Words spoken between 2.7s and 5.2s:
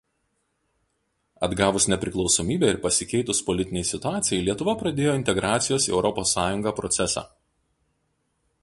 ir pasikeitus politinei situacijai Lietuva pradėjo